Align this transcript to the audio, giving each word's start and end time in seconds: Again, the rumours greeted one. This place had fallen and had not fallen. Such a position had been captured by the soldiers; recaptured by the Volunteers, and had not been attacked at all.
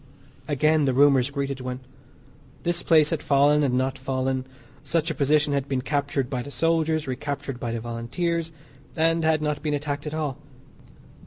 Again, 0.47 0.85
the 0.85 0.95
rumours 0.95 1.29
greeted 1.29 1.61
one. 1.61 1.79
This 2.63 2.81
place 2.81 3.11
had 3.11 3.21
fallen 3.21 3.57
and 3.57 3.63
had 3.75 3.77
not 3.77 3.97
fallen. 3.99 4.47
Such 4.83 5.11
a 5.11 5.13
position 5.13 5.53
had 5.53 5.67
been 5.69 5.83
captured 5.83 6.27
by 6.27 6.41
the 6.41 6.49
soldiers; 6.49 7.05
recaptured 7.05 7.59
by 7.59 7.71
the 7.71 7.79
Volunteers, 7.81 8.51
and 8.95 9.23
had 9.23 9.43
not 9.43 9.61
been 9.61 9.75
attacked 9.75 10.07
at 10.07 10.13
all. 10.15 10.39